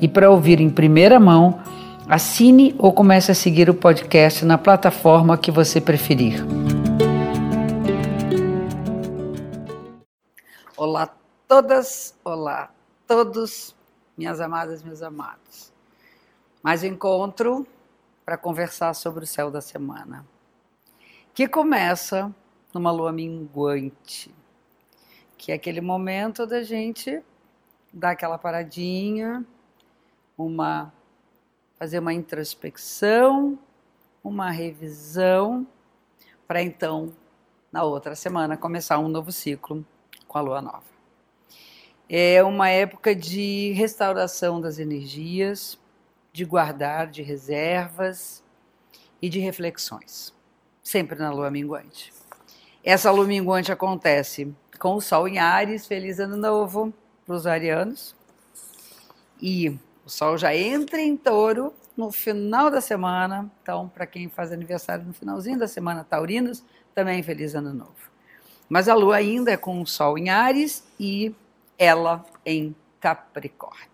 [0.00, 1.60] e para ouvir em primeira mão,
[2.08, 6.44] assine ou comece a seguir o podcast na plataforma que você preferir.
[10.76, 11.14] Olá
[11.48, 12.70] todas, olá
[13.06, 13.74] todos,
[14.16, 15.72] minhas amadas, meus amados.
[16.62, 17.66] Mais um encontro
[18.24, 20.26] para conversar sobre o céu da semana,
[21.32, 22.34] que começa
[22.74, 24.34] numa lua minguante,
[25.38, 27.22] que é aquele momento da gente
[27.92, 29.46] dar aquela paradinha,
[30.36, 30.92] uma
[31.78, 33.58] fazer uma introspecção,
[34.24, 35.66] uma revisão,
[36.46, 37.12] para então
[37.70, 39.84] na outra semana começar um novo ciclo
[40.26, 40.84] com a lua nova.
[42.08, 45.78] É uma época de restauração das energias,
[46.32, 48.42] de guardar, de reservas
[49.20, 50.32] e de reflexões,
[50.82, 52.12] sempre na lua minguante.
[52.82, 58.14] Essa lua minguante acontece com o Sol em Ares, feliz ano novo para os arianos.
[59.42, 59.76] E
[60.06, 65.04] o Sol já entra em touro no final da semana, então, para quem faz aniversário
[65.04, 66.62] no finalzinho da semana, taurinos,
[66.94, 68.10] também feliz ano novo.
[68.68, 71.34] Mas a lua ainda é com o Sol em Ares e
[71.76, 73.90] ela em Capricórnio.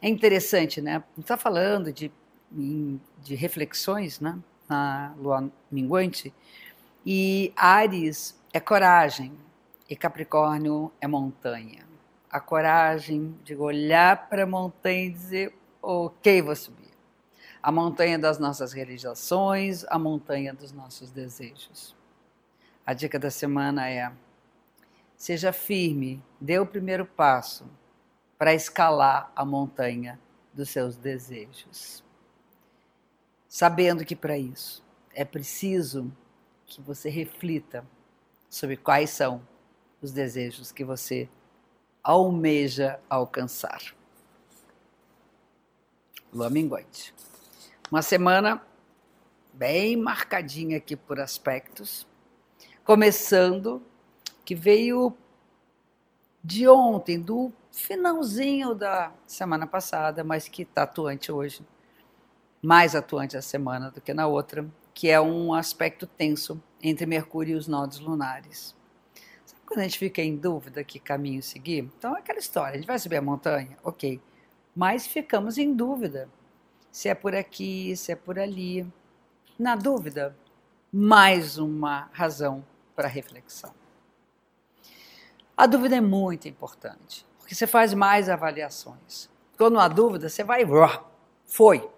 [0.00, 1.02] É interessante, né?
[1.18, 2.10] Está falando de,
[2.50, 4.38] de reflexões, né?
[4.68, 6.32] Na lua minguante.
[7.04, 9.32] E Ares é coragem
[9.88, 11.89] e Capricórnio é montanha.
[12.30, 16.90] A coragem de olhar para a montanha e dizer: Ok, vou subir.
[17.62, 21.96] A montanha das nossas realizações, a montanha dos nossos desejos.
[22.86, 24.12] A dica da semana é:
[25.16, 27.66] seja firme, dê o primeiro passo
[28.38, 30.18] para escalar a montanha
[30.54, 32.02] dos seus desejos.
[33.48, 36.10] Sabendo que para isso é preciso
[36.66, 37.84] que você reflita
[38.48, 39.46] sobre quais são
[40.00, 41.28] os desejos que você
[42.02, 43.94] almeja alcançar.
[46.32, 47.14] Lua minguante.
[47.90, 48.62] Uma semana
[49.52, 52.06] bem marcadinha aqui por aspectos,
[52.84, 53.82] começando
[54.44, 55.16] que veio
[56.42, 61.66] de ontem, do finalzinho da semana passada, mas que está atuante hoje,
[62.62, 67.54] mais atuante a semana do que na outra, que é um aspecto tenso entre Mercúrio
[67.54, 68.74] e os nodos lunares.
[69.70, 71.88] Quando a gente fica em dúvida que caminho seguir?
[71.96, 73.78] Então é aquela história, a gente vai subir a montanha?
[73.84, 74.20] Ok.
[74.74, 76.28] Mas ficamos em dúvida
[76.90, 78.84] se é por aqui, se é por ali.
[79.56, 80.36] Na dúvida,
[80.92, 82.66] mais uma razão
[82.96, 83.72] para reflexão.
[85.56, 89.30] A dúvida é muito importante porque você faz mais avaliações.
[89.56, 90.64] Quando há dúvida, você vai,
[91.46, 91.88] foi.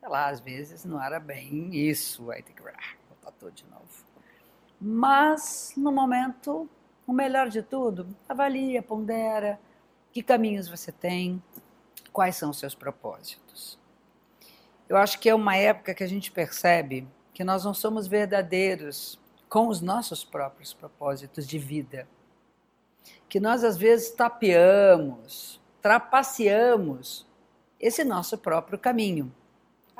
[0.00, 4.09] Sei lá, às vezes não era bem isso, vai ter que voltar tudo de novo.
[4.80, 6.68] Mas, no momento,
[7.06, 9.60] o melhor de tudo, avalia, pondera,
[10.12, 11.42] que caminhos você tem,
[12.12, 13.78] quais são os seus propósitos.
[14.88, 19.20] Eu acho que é uma época que a gente percebe que nós não somos verdadeiros
[19.48, 22.08] com os nossos próprios propósitos de vida
[23.30, 27.26] que nós às vezes tapeamos, trapaceamos
[27.78, 29.32] esse nosso próprio caminho.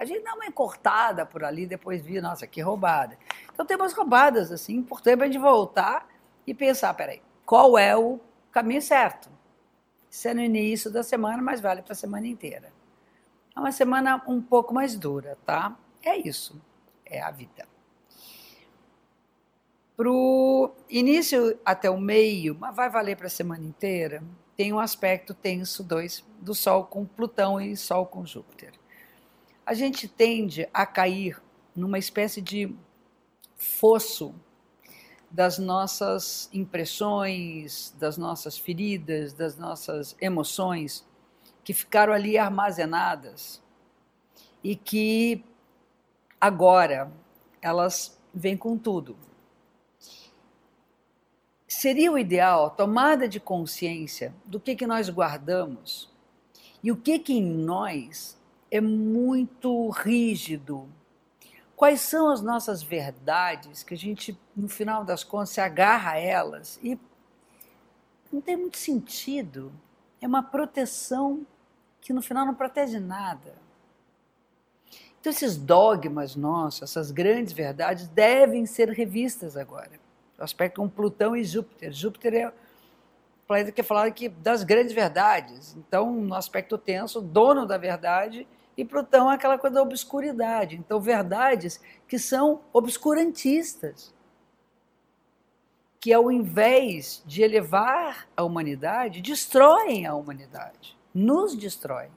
[0.01, 3.19] A gente dá uma encortada por ali, depois via, nossa, que roubada.
[3.53, 6.09] Então tem umas roubadas assim, importante a gente voltar
[6.47, 8.19] e pensar, peraí, qual é o
[8.51, 9.29] caminho certo?
[10.11, 12.73] Isso é no início da semana, mas vale para a semana inteira.
[13.55, 15.77] É uma semana um pouco mais dura, tá?
[16.03, 16.59] É isso,
[17.05, 17.69] é a vida.
[19.95, 24.25] Para o início até o meio, mas vai valer para a semana inteira,
[24.57, 28.80] tem um aspecto tenso dois, do Sol com Plutão e Sol com Júpiter.
[29.71, 31.41] A gente tende a cair
[31.77, 32.75] numa espécie de
[33.55, 34.35] fosso
[35.31, 41.07] das nossas impressões, das nossas feridas, das nossas emoções
[41.63, 43.63] que ficaram ali armazenadas
[44.61, 45.45] e que
[46.41, 47.13] agora
[47.63, 49.17] elas vêm com tudo.
[51.69, 56.13] Seria o ideal a tomada de consciência do que, que nós guardamos
[56.83, 58.40] e o que, que em nós
[58.71, 60.89] é muito rígido.
[61.75, 66.19] Quais são as nossas verdades que a gente, no final das contas, se agarra a
[66.19, 66.99] elas e
[68.33, 69.73] não tem muito sentido
[70.21, 71.47] é uma proteção
[72.01, 73.55] que no final não protege nada.
[75.21, 79.93] Então, esses dogmas nossos, essas grandes verdades, devem ser revistas agora.
[80.39, 81.93] O aspecto com Plutão e Júpiter.
[81.93, 82.53] Júpiter é
[83.47, 85.77] planeta que é falado aqui das grandes verdades.
[85.77, 88.47] Então, no aspecto tenso, dono da verdade,
[88.81, 90.77] e Plutão é aquela coisa da obscuridade.
[90.77, 91.79] Então, verdades
[92.09, 94.15] que são obscurantistas.
[96.01, 102.11] Que ao invés de elevar a humanidade, destroem a humanidade, nos destroem.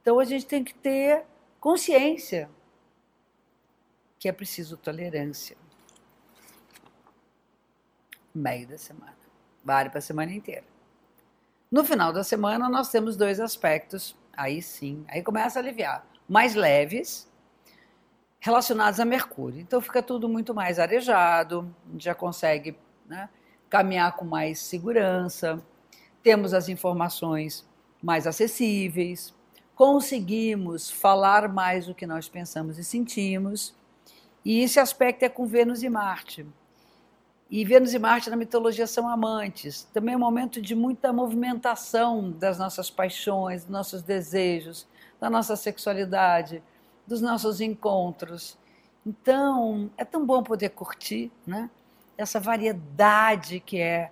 [0.00, 1.26] Então, a gente tem que ter
[1.60, 2.48] consciência
[4.18, 5.54] que é preciso tolerância.
[8.34, 9.18] Meio da semana.
[9.62, 10.64] Vale para a semana inteira.
[11.70, 16.06] No final da semana, nós temos dois aspectos, aí sim, aí começa a aliviar.
[16.28, 17.30] Mais leves,
[18.40, 19.60] relacionados a Mercúrio.
[19.60, 23.28] Então fica tudo muito mais arejado, já consegue né,
[23.68, 25.62] caminhar com mais segurança,
[26.22, 27.66] temos as informações
[28.02, 29.34] mais acessíveis,
[29.74, 33.74] conseguimos falar mais do que nós pensamos e sentimos.
[34.44, 36.46] E esse aspecto é com Vênus e Marte.
[37.48, 39.84] E Vênus e Marte na mitologia são amantes.
[39.92, 44.86] Também é um momento de muita movimentação das nossas paixões, dos nossos desejos,
[45.20, 46.60] da nossa sexualidade,
[47.06, 48.58] dos nossos encontros.
[49.06, 51.70] Então, é tão bom poder curtir né?
[52.18, 54.10] essa variedade que é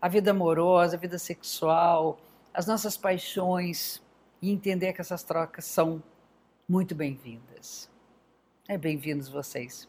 [0.00, 2.18] a vida amorosa, a vida sexual,
[2.52, 4.02] as nossas paixões,
[4.42, 6.02] e entender que essas trocas são
[6.68, 7.88] muito bem-vindas.
[8.66, 9.88] É bem-vindos vocês